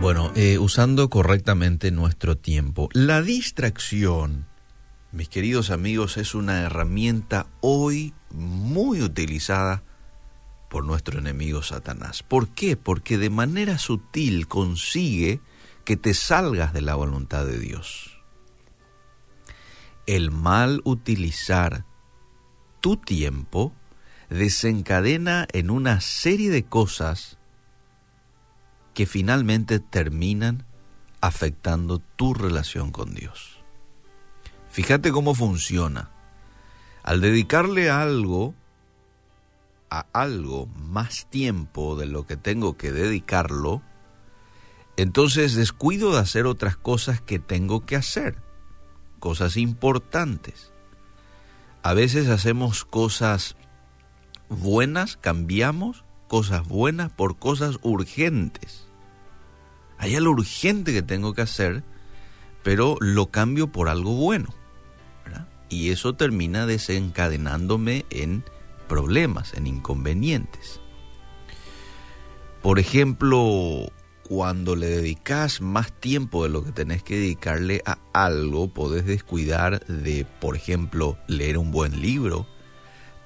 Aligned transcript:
Bueno, 0.00 0.32
eh, 0.34 0.56
usando 0.56 1.10
correctamente 1.10 1.90
nuestro 1.90 2.38
tiempo. 2.38 2.88
La 2.94 3.20
distracción, 3.20 4.46
mis 5.12 5.28
queridos 5.28 5.70
amigos, 5.70 6.16
es 6.16 6.34
una 6.34 6.62
herramienta 6.62 7.48
hoy 7.60 8.14
muy 8.30 9.02
utilizada 9.02 9.82
por 10.70 10.86
nuestro 10.86 11.18
enemigo 11.18 11.62
Satanás. 11.62 12.22
¿Por 12.22 12.48
qué? 12.48 12.78
Porque 12.78 13.18
de 13.18 13.28
manera 13.28 13.76
sutil 13.76 14.48
consigue 14.48 15.42
que 15.84 15.98
te 15.98 16.14
salgas 16.14 16.72
de 16.72 16.80
la 16.80 16.94
voluntad 16.94 17.44
de 17.44 17.58
Dios. 17.58 18.22
El 20.06 20.30
mal 20.30 20.80
utilizar 20.84 21.84
tu 22.80 22.96
tiempo 22.96 23.74
desencadena 24.30 25.46
en 25.52 25.68
una 25.70 26.00
serie 26.00 26.48
de 26.48 26.64
cosas 26.64 27.36
que 28.94 29.06
finalmente 29.06 29.80
terminan 29.80 30.64
afectando 31.20 31.98
tu 31.98 32.34
relación 32.34 32.92
con 32.92 33.14
Dios. 33.14 33.60
Fíjate 34.70 35.12
cómo 35.12 35.34
funciona. 35.34 36.10
Al 37.02 37.20
dedicarle 37.20 37.90
algo 37.90 38.54
a 39.90 40.06
algo 40.12 40.66
más 40.66 41.26
tiempo 41.28 41.96
de 41.96 42.06
lo 42.06 42.24
que 42.24 42.36
tengo 42.36 42.76
que 42.76 42.92
dedicarlo, 42.92 43.82
entonces 44.96 45.54
descuido 45.54 46.12
de 46.12 46.20
hacer 46.20 46.46
otras 46.46 46.76
cosas 46.76 47.20
que 47.20 47.38
tengo 47.38 47.84
que 47.84 47.96
hacer, 47.96 48.36
cosas 49.18 49.56
importantes. 49.56 50.72
A 51.82 51.94
veces 51.94 52.28
hacemos 52.28 52.84
cosas 52.84 53.56
buenas, 54.48 55.16
cambiamos 55.16 56.04
cosas 56.30 56.68
buenas 56.68 57.10
por 57.10 57.40
cosas 57.40 57.80
urgentes. 57.82 58.86
Hay 59.98 60.14
algo 60.14 60.30
urgente 60.30 60.92
que 60.92 61.02
tengo 61.02 61.34
que 61.34 61.42
hacer, 61.42 61.82
pero 62.62 62.96
lo 63.00 63.32
cambio 63.32 63.72
por 63.72 63.88
algo 63.88 64.12
bueno. 64.12 64.54
Y 65.68 65.90
eso 65.90 66.14
termina 66.14 66.66
desencadenándome 66.66 68.06
en 68.10 68.44
problemas, 68.86 69.54
en 69.54 69.66
inconvenientes. 69.66 70.80
Por 72.62 72.78
ejemplo, 72.78 73.90
cuando 74.22 74.76
le 74.76 74.86
dedicas 74.86 75.60
más 75.60 75.92
tiempo 75.92 76.44
de 76.44 76.50
lo 76.50 76.62
que 76.64 76.70
tenés 76.70 77.02
que 77.02 77.16
dedicarle 77.16 77.82
a 77.86 77.98
algo, 78.12 78.72
podés 78.72 79.04
descuidar 79.04 79.84
de, 79.86 80.24
por 80.40 80.54
ejemplo, 80.54 81.18
leer 81.26 81.58
un 81.58 81.72
buen 81.72 82.00
libro, 82.00 82.46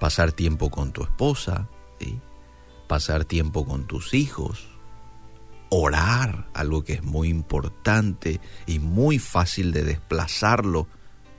pasar 0.00 0.32
tiempo 0.32 0.70
con 0.70 0.92
tu 0.92 1.02
esposa, 1.02 1.68
pasar 2.94 3.24
tiempo 3.24 3.66
con 3.66 3.88
tus 3.88 4.14
hijos, 4.14 4.68
orar, 5.68 6.46
algo 6.54 6.84
que 6.84 6.92
es 6.92 7.02
muy 7.02 7.28
importante 7.28 8.40
y 8.68 8.78
muy 8.78 9.18
fácil 9.18 9.72
de 9.72 9.82
desplazarlo 9.82 10.86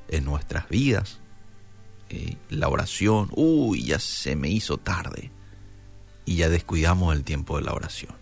en 0.09 0.26
nuestras 0.26 0.67
vidas. 0.67 1.22
La 2.50 2.67
oración, 2.67 3.30
uy, 3.31 3.86
ya 3.86 4.00
se 4.00 4.36
me 4.36 4.50
hizo 4.50 4.76
tarde 4.76 5.31
y 6.26 6.36
ya 6.36 6.50
descuidamos 6.50 7.16
el 7.16 7.23
tiempo 7.23 7.56
de 7.56 7.64
la 7.64 7.72
oración. 7.72 8.14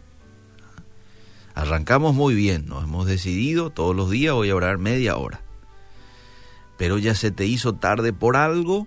Arrancamos 1.56 2.14
muy 2.14 2.36
bien, 2.36 2.68
nos 2.68 2.84
hemos 2.84 3.08
decidido, 3.08 3.72
todos 3.72 3.96
los 3.96 4.12
días 4.12 4.36
voy 4.36 4.52
a 4.52 4.56
orar 4.56 4.78
media 4.78 5.18
hora. 5.18 5.42
Pero 6.78 7.00
ya 7.00 7.16
se 7.16 7.32
te 7.32 7.48
hizo 7.48 7.74
tarde 7.74 8.14
por 8.14 8.38
algo, 8.38 8.86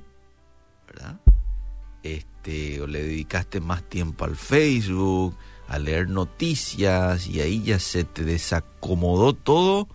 ¿verdad? 0.86 1.18
Este, 2.14 2.80
o 2.80 2.86
le 2.86 3.02
dedicaste 3.02 3.60
más 3.60 3.82
tiempo 3.82 4.24
al 4.24 4.36
Facebook, 4.36 5.36
a 5.68 5.78
leer 5.78 6.08
noticias 6.08 7.26
y 7.26 7.40
ahí 7.40 7.62
ya 7.62 7.78
se 7.78 8.04
te 8.04 8.24
desacomodó 8.24 9.34
todo 9.34 9.88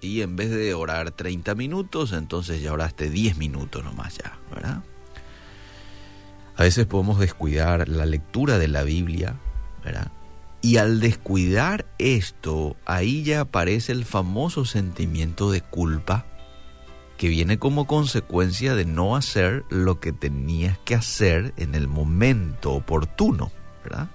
y 0.00 0.22
en 0.22 0.36
vez 0.36 0.50
de 0.50 0.74
orar 0.74 1.10
30 1.10 1.54
minutos, 1.54 2.12
entonces 2.12 2.62
ya 2.62 2.72
oraste 2.72 3.10
10 3.10 3.36
minutos 3.36 3.84
nomás 3.84 4.16
ya, 4.16 4.38
¿verdad? 4.50 4.82
A 6.56 6.62
veces 6.62 6.86
podemos 6.86 7.18
descuidar 7.18 7.88
la 7.88 8.06
lectura 8.06 8.58
de 8.58 8.68
la 8.68 8.82
Biblia. 8.82 9.36
Y 10.62 10.76
al 10.76 11.00
descuidar 11.00 11.86
esto, 11.98 12.76
ahí 12.84 13.22
ya 13.22 13.40
aparece 13.40 13.92
el 13.92 14.04
famoso 14.04 14.66
sentimiento 14.66 15.50
de 15.50 15.62
culpa 15.62 16.26
que 17.20 17.28
viene 17.28 17.58
como 17.58 17.86
consecuencia 17.86 18.74
de 18.74 18.86
no 18.86 19.14
hacer 19.14 19.66
lo 19.68 20.00
que 20.00 20.10
tenías 20.10 20.78
que 20.78 20.94
hacer 20.94 21.52
en 21.58 21.74
el 21.74 21.86
momento 21.86 22.72
oportuno, 22.72 23.52
¿verdad? 23.84 24.08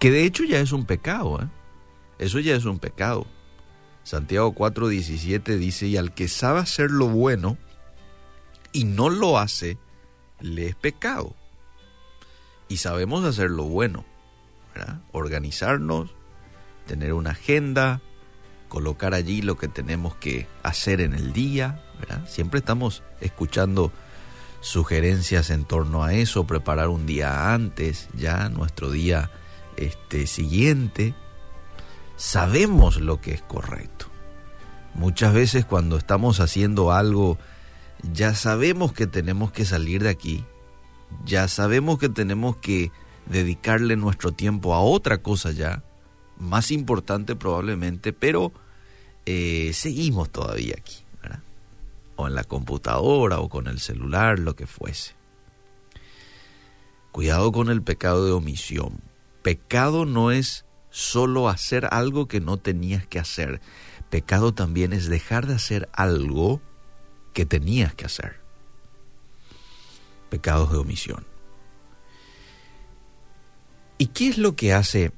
Que 0.00 0.10
de 0.10 0.24
hecho 0.24 0.42
ya 0.42 0.58
es 0.58 0.72
un 0.72 0.86
pecado, 0.86 1.40
¿eh? 1.40 1.46
Eso 2.18 2.40
ya 2.40 2.56
es 2.56 2.64
un 2.64 2.80
pecado. 2.80 3.28
Santiago 4.02 4.52
4:17 4.52 5.56
dice, 5.56 5.86
y 5.86 5.96
al 5.96 6.12
que 6.12 6.26
sabe 6.26 6.58
hacer 6.58 6.90
lo 6.90 7.06
bueno 7.06 7.56
y 8.72 8.82
no 8.82 9.08
lo 9.08 9.38
hace, 9.38 9.78
le 10.40 10.66
es 10.66 10.74
pecado. 10.74 11.36
Y 12.66 12.78
sabemos 12.78 13.24
hacer 13.24 13.52
lo 13.52 13.66
bueno, 13.66 14.04
¿verdad? 14.74 15.00
Organizarnos, 15.12 16.10
tener 16.88 17.12
una 17.12 17.30
agenda, 17.30 18.02
colocar 18.70 19.12
allí 19.12 19.42
lo 19.42 19.58
que 19.58 19.68
tenemos 19.68 20.14
que 20.14 20.46
hacer 20.62 21.02
en 21.02 21.12
el 21.12 21.34
día. 21.34 21.84
Siempre 22.26 22.60
estamos 22.60 23.02
escuchando 23.20 23.92
sugerencias 24.62 25.50
en 25.50 25.64
torno 25.64 26.02
a 26.04 26.14
eso, 26.14 26.46
preparar 26.46 26.88
un 26.88 27.04
día 27.04 27.52
antes, 27.52 28.08
ya 28.14 28.48
nuestro 28.48 28.90
día 28.90 29.30
este 29.76 30.26
siguiente, 30.26 31.14
sabemos 32.16 33.00
lo 33.00 33.20
que 33.20 33.32
es 33.34 33.42
correcto. 33.42 34.06
Muchas 34.94 35.34
veces 35.34 35.64
cuando 35.64 35.96
estamos 35.96 36.40
haciendo 36.40 36.92
algo, 36.92 37.38
ya 38.12 38.34
sabemos 38.34 38.92
que 38.92 39.06
tenemos 39.06 39.52
que 39.52 39.64
salir 39.64 40.02
de 40.02 40.10
aquí, 40.10 40.44
ya 41.24 41.48
sabemos 41.48 41.98
que 41.98 42.08
tenemos 42.08 42.56
que 42.56 42.92
dedicarle 43.26 43.96
nuestro 43.96 44.32
tiempo 44.32 44.74
a 44.74 44.80
otra 44.80 45.18
cosa 45.18 45.50
ya, 45.50 45.82
más 46.40 46.70
importante 46.70 47.36
probablemente, 47.36 48.12
pero 48.12 48.52
eh, 49.26 49.72
seguimos 49.74 50.30
todavía 50.30 50.74
aquí, 50.78 51.04
o 52.16 52.26
en 52.26 52.34
la 52.34 52.44
computadora 52.44 53.38
o 53.38 53.48
con 53.48 53.66
el 53.66 53.78
celular, 53.78 54.38
lo 54.38 54.56
que 54.56 54.66
fuese. 54.66 55.14
Cuidado 57.12 57.52
con 57.52 57.70
el 57.70 57.82
pecado 57.82 58.26
de 58.26 58.32
omisión. 58.32 59.00
Pecado 59.42 60.04
no 60.04 60.30
es 60.30 60.64
solo 60.90 61.48
hacer 61.48 61.88
algo 61.90 62.28
que 62.28 62.40
no 62.40 62.56
tenías 62.56 63.06
que 63.06 63.18
hacer. 63.18 63.60
Pecado 64.10 64.52
también 64.52 64.92
es 64.92 65.08
dejar 65.08 65.46
de 65.46 65.54
hacer 65.54 65.88
algo 65.92 66.60
que 67.32 67.46
tenías 67.46 67.94
que 67.94 68.04
hacer. 68.04 68.40
Pecados 70.28 70.70
de 70.72 70.78
omisión. 70.78 71.24
¿Y 73.98 74.08
qué 74.08 74.28
es 74.28 74.38
lo 74.38 74.56
que 74.56 74.72
hace 74.72 75.12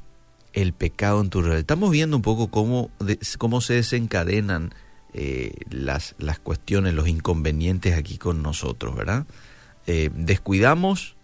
el 0.52 0.72
pecado 0.72 1.20
en 1.20 1.30
tu 1.30 1.40
realidad? 1.40 1.60
Estamos 1.60 1.90
viendo 1.90 2.16
un 2.16 2.22
poco 2.22 2.48
cómo, 2.48 2.90
cómo 3.38 3.60
se 3.60 3.74
desencadenan 3.74 4.74
eh, 5.14 5.52
las, 5.70 6.14
las, 6.18 6.38
cuestiones, 6.38 6.94
los 6.94 7.08
inconvenientes 7.08 7.96
aquí 7.96 8.18
con 8.18 8.42
nosotros, 8.42 8.94
¿verdad? 8.96 9.26
Eh, 9.86 10.10
descuidamos 10.14 11.16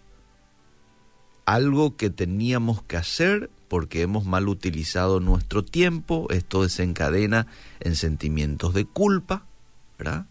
algo 1.47 1.97
que 1.97 2.11
teníamos 2.11 2.83
que 2.83 2.99
hacer 2.99 3.50
porque 3.69 4.03
hemos 4.03 4.25
mal 4.27 4.49
utilizado 4.49 5.21
nuestro 5.21 5.62
tiempo, 5.62 6.27
esto 6.31 6.62
desencadena 6.62 7.47
en 7.81 7.94
sentimientos 7.94 8.75
de 8.75 8.84
culpa, 8.84 9.47
¿verdad? 9.99 10.27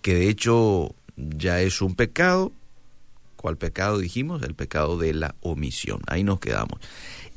Que 0.00 0.14
de 0.14 0.28
hecho 0.28 0.94
ya 1.16 1.60
es 1.60 1.82
un 1.82 1.94
pecado. 1.94 2.52
¿Cuál 3.42 3.58
pecado 3.58 3.98
dijimos? 3.98 4.40
El 4.44 4.54
pecado 4.54 4.96
de 4.96 5.12
la 5.12 5.34
omisión. 5.40 6.00
Ahí 6.06 6.22
nos 6.22 6.38
quedamos. 6.38 6.78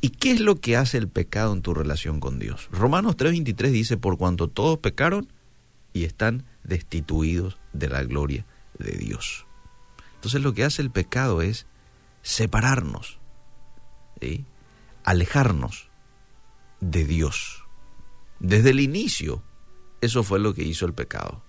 ¿Y 0.01 0.09
qué 0.09 0.29
es 0.29 0.39
lo 0.39 0.61
que 0.61 0.77
hace 0.77 0.99
el 0.99 1.07
pecado 1.07 1.51
en 1.51 1.63
tu 1.63 1.73
relación 1.73 2.19
con 2.19 2.37
Dios? 2.37 2.69
Romanos 2.71 3.17
3:23 3.17 3.71
dice, 3.71 3.97
por 3.97 4.19
cuanto 4.19 4.47
todos 4.47 4.77
pecaron 4.77 5.33
y 5.93 6.03
están 6.03 6.45
destituidos 6.63 7.57
de 7.73 7.89
la 7.89 8.03
gloria 8.03 8.45
de 8.77 8.91
Dios. 8.91 9.47
Entonces 10.13 10.43
lo 10.43 10.53
que 10.53 10.63
hace 10.63 10.83
el 10.83 10.91
pecado 10.91 11.41
es 11.41 11.65
separarnos, 12.21 13.17
¿sí? 14.21 14.45
alejarnos 15.03 15.89
de 16.81 17.03
Dios. 17.03 17.63
Desde 18.39 18.69
el 18.69 18.79
inicio, 18.79 19.41
eso 20.01 20.21
fue 20.21 20.37
lo 20.37 20.53
que 20.53 20.61
hizo 20.61 20.85
el 20.85 20.93
pecado, 20.93 21.43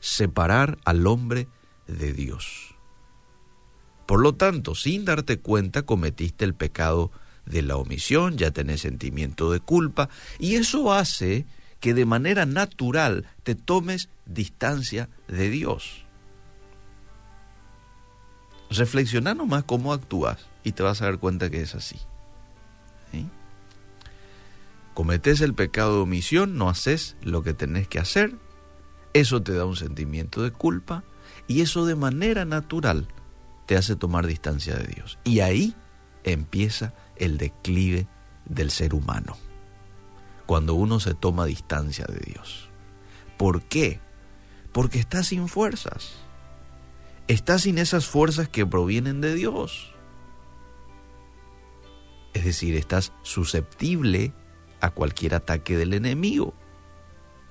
separar 0.00 0.78
al 0.84 1.06
hombre 1.06 1.46
de 1.86 2.12
Dios. 2.12 2.73
Por 4.06 4.20
lo 4.20 4.34
tanto, 4.34 4.74
sin 4.74 5.04
darte 5.04 5.38
cuenta, 5.38 5.82
cometiste 5.82 6.44
el 6.44 6.54
pecado 6.54 7.10
de 7.46 7.62
la 7.62 7.76
omisión, 7.76 8.36
ya 8.36 8.50
tenés 8.50 8.82
sentimiento 8.82 9.50
de 9.50 9.60
culpa, 9.60 10.08
y 10.38 10.56
eso 10.56 10.92
hace 10.92 11.46
que 11.80 11.94
de 11.94 12.06
manera 12.06 12.46
natural 12.46 13.26
te 13.42 13.54
tomes 13.54 14.08
distancia 14.26 15.08
de 15.28 15.50
Dios. 15.50 16.04
Reflexiona 18.70 19.34
nomás 19.34 19.64
cómo 19.64 19.92
actúas 19.92 20.46
y 20.64 20.72
te 20.72 20.82
vas 20.82 21.02
a 21.02 21.06
dar 21.06 21.18
cuenta 21.18 21.50
que 21.50 21.62
es 21.62 21.74
así. 21.74 21.96
cometes 24.94 25.40
el 25.40 25.54
pecado 25.54 25.96
de 25.96 26.02
omisión, 26.02 26.56
no 26.56 26.68
haces 26.68 27.16
lo 27.20 27.42
que 27.42 27.52
tenés 27.52 27.88
que 27.88 27.98
hacer, 27.98 28.34
eso 29.12 29.42
te 29.42 29.52
da 29.52 29.64
un 29.64 29.76
sentimiento 29.76 30.42
de 30.42 30.52
culpa 30.52 31.04
y 31.48 31.60
eso 31.60 31.84
de 31.84 31.96
manera 31.96 32.44
natural 32.44 33.08
te 33.66 33.76
hace 33.76 33.96
tomar 33.96 34.26
distancia 34.26 34.74
de 34.76 34.86
Dios. 34.86 35.18
Y 35.24 35.40
ahí 35.40 35.74
empieza 36.24 36.94
el 37.16 37.38
declive 37.38 38.06
del 38.44 38.70
ser 38.70 38.94
humano, 38.94 39.36
cuando 40.46 40.74
uno 40.74 41.00
se 41.00 41.14
toma 41.14 41.46
distancia 41.46 42.04
de 42.06 42.18
Dios. 42.18 42.68
¿Por 43.36 43.62
qué? 43.62 44.00
Porque 44.72 44.98
está 44.98 45.22
sin 45.22 45.48
fuerzas. 45.48 46.14
Está 47.26 47.58
sin 47.58 47.78
esas 47.78 48.06
fuerzas 48.06 48.48
que 48.48 48.66
provienen 48.66 49.20
de 49.20 49.34
Dios. 49.34 49.92
Es 52.34 52.44
decir, 52.44 52.74
estás 52.74 53.12
susceptible 53.22 54.34
a 54.80 54.90
cualquier 54.90 55.34
ataque 55.34 55.76
del 55.76 55.94
enemigo. 55.94 56.54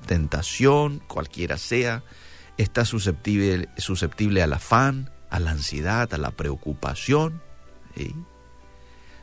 Tentación, 0.05 0.99
cualquiera 1.07 1.57
sea, 1.57 2.03
estás 2.57 2.89
susceptible, 2.89 3.69
susceptible 3.77 4.43
al 4.43 4.53
afán, 4.53 5.09
a 5.33 5.39
la 5.39 5.49
ansiedad, 5.49 6.13
a 6.13 6.19
la 6.19 6.29
preocupación. 6.29 7.41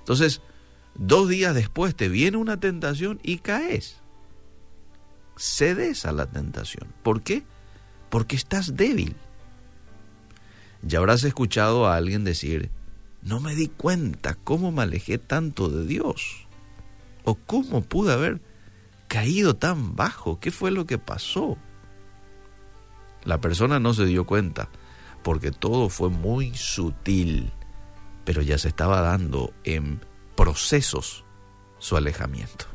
Entonces, 0.00 0.42
dos 0.96 1.28
días 1.28 1.54
después 1.54 1.94
te 1.94 2.08
viene 2.08 2.36
una 2.36 2.58
tentación 2.58 3.20
y 3.22 3.38
caes. 3.38 4.00
Cedes 5.36 6.06
a 6.06 6.12
la 6.12 6.26
tentación. 6.26 6.92
¿Por 7.04 7.22
qué? 7.22 7.44
Porque 8.08 8.34
estás 8.34 8.74
débil. 8.74 9.14
Ya 10.82 10.98
habrás 10.98 11.22
escuchado 11.22 11.86
a 11.86 11.94
alguien 11.94 12.24
decir, 12.24 12.72
no 13.22 13.38
me 13.38 13.54
di 13.54 13.68
cuenta 13.68 14.34
cómo 14.34 14.72
me 14.72 14.82
alejé 14.82 15.18
tanto 15.18 15.68
de 15.68 15.86
Dios. 15.86 16.48
O 17.22 17.36
cómo 17.36 17.82
pude 17.82 18.12
haber 18.12 18.40
caído 19.06 19.54
tan 19.54 19.94
bajo. 19.94 20.40
¿Qué 20.40 20.50
fue 20.50 20.72
lo 20.72 20.86
que 20.86 20.98
pasó? 20.98 21.56
La 23.22 23.40
persona 23.40 23.78
no 23.78 23.94
se 23.94 24.06
dio 24.06 24.26
cuenta 24.26 24.70
porque 25.22 25.50
todo 25.50 25.88
fue 25.88 26.08
muy 26.08 26.54
sutil, 26.54 27.52
pero 28.24 28.42
ya 28.42 28.58
se 28.58 28.68
estaba 28.68 29.00
dando 29.00 29.52
en 29.64 30.04
procesos 30.36 31.24
su 31.78 31.96
alejamiento. 31.96 32.66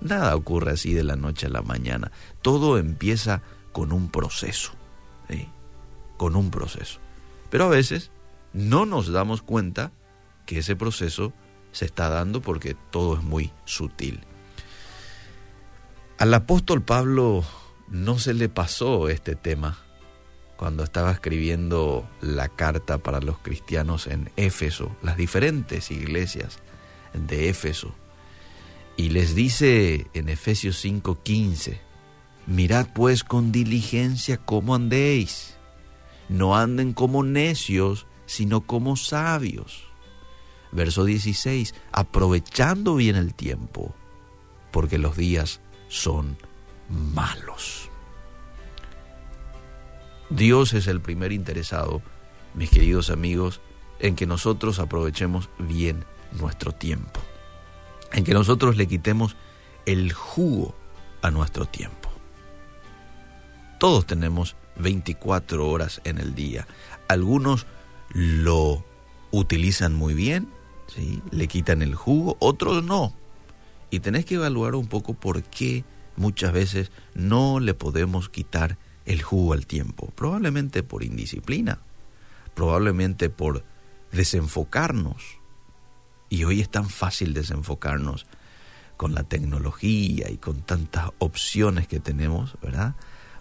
Nada 0.00 0.36
ocurre 0.36 0.72
así 0.72 0.92
de 0.92 1.04
la 1.04 1.16
noche 1.16 1.46
a 1.46 1.50
la 1.50 1.62
mañana, 1.62 2.12
todo 2.42 2.78
empieza 2.78 3.42
con 3.72 3.92
un 3.92 4.08
proceso, 4.08 4.72
con 6.16 6.36
un 6.36 6.50
proceso. 6.50 7.00
Pero 7.50 7.64
a 7.64 7.68
veces 7.68 8.10
no 8.52 8.86
nos 8.86 9.10
damos 9.10 9.42
cuenta 9.42 9.92
que 10.46 10.58
ese 10.58 10.76
proceso 10.76 11.32
se 11.72 11.84
está 11.84 12.08
dando 12.08 12.40
porque 12.40 12.76
todo 12.90 13.16
es 13.16 13.22
muy 13.22 13.52
sutil. 13.64 14.20
Al 16.18 16.32
apóstol 16.34 16.82
Pablo 16.82 17.44
no 17.88 18.18
se 18.18 18.34
le 18.34 18.48
pasó 18.48 19.08
este 19.08 19.34
tema 19.34 19.83
cuando 20.56 20.84
estaba 20.84 21.10
escribiendo 21.12 22.08
la 22.20 22.48
carta 22.48 22.98
para 22.98 23.20
los 23.20 23.38
cristianos 23.38 24.06
en 24.06 24.30
Éfeso, 24.36 24.94
las 25.02 25.16
diferentes 25.16 25.90
iglesias 25.90 26.58
de 27.12 27.48
Éfeso. 27.48 27.94
Y 28.96 29.10
les 29.10 29.34
dice 29.34 30.06
en 30.14 30.28
Efesios 30.28 30.84
5:15, 30.84 31.80
mirad 32.46 32.88
pues 32.94 33.24
con 33.24 33.50
diligencia 33.50 34.36
cómo 34.36 34.74
andéis, 34.74 35.56
no 36.28 36.56
anden 36.56 36.92
como 36.92 37.24
necios, 37.24 38.06
sino 38.26 38.60
como 38.62 38.96
sabios. 38.96 39.84
Verso 40.70 41.04
16, 41.04 41.74
aprovechando 41.92 42.96
bien 42.96 43.16
el 43.16 43.34
tiempo, 43.34 43.94
porque 44.70 44.98
los 44.98 45.16
días 45.16 45.60
son 45.88 46.36
malos. 46.88 47.90
Dios 50.34 50.72
es 50.72 50.88
el 50.88 51.00
primer 51.00 51.30
interesado, 51.30 52.02
mis 52.54 52.68
queridos 52.68 53.10
amigos, 53.10 53.60
en 54.00 54.16
que 54.16 54.26
nosotros 54.26 54.80
aprovechemos 54.80 55.48
bien 55.60 56.04
nuestro 56.32 56.72
tiempo, 56.72 57.20
en 58.12 58.24
que 58.24 58.34
nosotros 58.34 58.76
le 58.76 58.88
quitemos 58.88 59.36
el 59.86 60.12
jugo 60.12 60.74
a 61.22 61.30
nuestro 61.30 61.66
tiempo. 61.66 62.10
Todos 63.78 64.06
tenemos 64.06 64.56
24 64.76 65.68
horas 65.68 66.00
en 66.02 66.18
el 66.18 66.34
día. 66.34 66.66
Algunos 67.06 67.68
lo 68.10 68.84
utilizan 69.30 69.94
muy 69.94 70.14
bien, 70.14 70.48
¿sí? 70.88 71.22
le 71.30 71.46
quitan 71.46 71.80
el 71.80 71.94
jugo, 71.94 72.36
otros 72.40 72.82
no. 72.82 73.14
Y 73.88 74.00
tenés 74.00 74.24
que 74.24 74.34
evaluar 74.34 74.74
un 74.74 74.88
poco 74.88 75.14
por 75.14 75.44
qué 75.44 75.84
muchas 76.16 76.52
veces 76.52 76.90
no 77.14 77.60
le 77.60 77.74
podemos 77.74 78.28
quitar 78.28 78.78
el 79.04 79.22
jugo 79.22 79.52
al 79.52 79.66
tiempo. 79.66 80.12
Probablemente 80.14 80.82
por 80.82 81.02
indisciplina, 81.02 81.80
probablemente 82.54 83.30
por 83.30 83.64
desenfocarnos. 84.12 85.38
Y 86.28 86.44
hoy 86.44 86.60
es 86.60 86.70
tan 86.70 86.88
fácil 86.88 87.34
desenfocarnos 87.34 88.26
con 88.96 89.14
la 89.14 89.24
tecnología 89.24 90.30
y 90.30 90.36
con 90.38 90.62
tantas 90.62 91.10
opciones 91.18 91.86
que 91.88 92.00
tenemos, 92.00 92.56
¿verdad? 92.62 92.94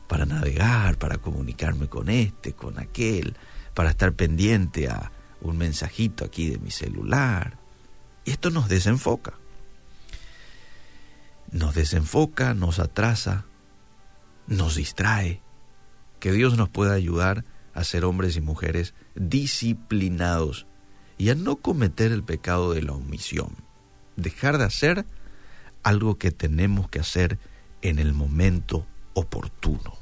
Para 0.07 0.25
navegar, 0.25 0.97
para 0.97 1.17
comunicarme 1.17 1.87
con 1.87 2.09
este, 2.09 2.53
con 2.53 2.79
aquel, 2.79 3.35
para 3.73 3.91
estar 3.91 4.13
pendiente 4.13 4.89
a 4.89 5.11
un 5.41 5.57
mensajito 5.57 6.25
aquí 6.25 6.49
de 6.49 6.57
mi 6.57 6.71
celular. 6.71 7.57
Y 8.25 8.31
esto 8.31 8.49
nos 8.49 8.67
desenfoca. 8.67 9.33
Nos 11.51 11.75
desenfoca, 11.75 12.53
nos 12.53 12.79
atrasa, 12.79 13.45
nos 14.47 14.75
distrae 14.75 15.42
que 16.23 16.31
Dios 16.31 16.55
nos 16.55 16.69
pueda 16.69 16.93
ayudar 16.93 17.43
a 17.73 17.83
ser 17.83 18.05
hombres 18.05 18.37
y 18.37 18.39
mujeres 18.39 18.93
disciplinados 19.13 20.67
y 21.17 21.31
a 21.31 21.35
no 21.35 21.57
cometer 21.57 22.13
el 22.13 22.23
pecado 22.23 22.71
de 22.71 22.81
la 22.81 22.93
omisión. 22.93 23.57
Dejar 24.15 24.57
de 24.57 24.63
hacer 24.63 25.05
algo 25.83 26.17
que 26.17 26.31
tenemos 26.31 26.87
que 26.87 27.01
hacer 27.01 27.39
en 27.81 27.99
el 27.99 28.13
momento 28.13 28.87
oportuno. 29.13 29.97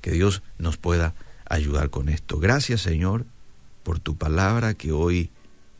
Que 0.00 0.10
Dios 0.10 0.42
nos 0.58 0.78
pueda 0.78 1.14
ayudar 1.48 1.90
con 1.90 2.08
esto. 2.08 2.40
Gracias 2.40 2.80
Señor 2.80 3.24
por 3.84 4.00
tu 4.00 4.16
palabra 4.16 4.74
que 4.74 4.90
hoy 4.90 5.30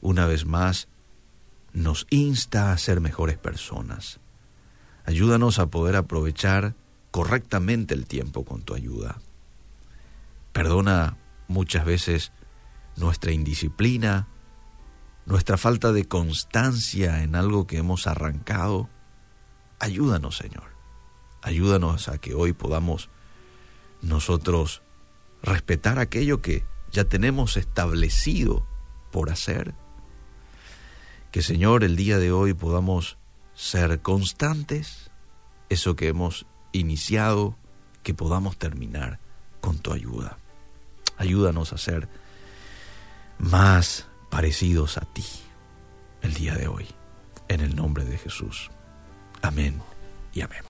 una 0.00 0.26
vez 0.26 0.46
más 0.46 0.86
nos 1.72 2.06
insta 2.08 2.70
a 2.70 2.78
ser 2.78 3.00
mejores 3.00 3.36
personas. 3.36 4.20
Ayúdanos 5.04 5.58
a 5.58 5.66
poder 5.66 5.96
aprovechar 5.96 6.76
correctamente 7.12 7.94
el 7.94 8.06
tiempo 8.06 8.44
con 8.44 8.62
tu 8.62 8.74
ayuda. 8.74 9.20
Perdona 10.52 11.18
muchas 11.46 11.84
veces 11.84 12.32
nuestra 12.96 13.32
indisciplina, 13.32 14.26
nuestra 15.26 15.56
falta 15.56 15.92
de 15.92 16.06
constancia 16.06 17.22
en 17.22 17.36
algo 17.36 17.66
que 17.66 17.76
hemos 17.76 18.06
arrancado. 18.08 18.88
Ayúdanos, 19.78 20.38
Señor. 20.38 20.72
Ayúdanos 21.42 22.08
a 22.08 22.18
que 22.18 22.34
hoy 22.34 22.54
podamos 22.54 23.10
nosotros 24.00 24.82
respetar 25.42 25.98
aquello 25.98 26.40
que 26.40 26.64
ya 26.90 27.04
tenemos 27.04 27.56
establecido 27.56 28.66
por 29.10 29.30
hacer. 29.30 29.74
Que, 31.30 31.42
Señor, 31.42 31.84
el 31.84 31.96
día 31.96 32.18
de 32.18 32.32
hoy 32.32 32.54
podamos 32.54 33.18
ser 33.54 34.00
constantes, 34.00 35.10
eso 35.68 35.94
que 35.94 36.08
hemos 36.08 36.46
iniciado, 36.72 37.56
que 38.02 38.14
podamos 38.14 38.56
terminar 38.56 39.18
con 39.60 39.78
tu 39.78 39.92
ayuda. 39.92 40.38
Ayúdanos 41.16 41.72
a 41.72 41.78
ser 41.78 42.08
más 43.38 44.06
parecidos 44.30 44.98
a 44.98 45.02
ti 45.02 45.24
el 46.22 46.34
día 46.34 46.54
de 46.54 46.68
hoy, 46.68 46.86
en 47.48 47.60
el 47.60 47.76
nombre 47.76 48.04
de 48.04 48.18
Jesús. 48.18 48.70
Amén 49.40 49.80
y 50.32 50.40
amén. 50.40 50.60